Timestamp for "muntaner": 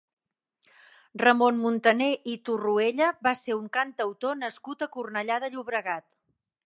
1.65-2.07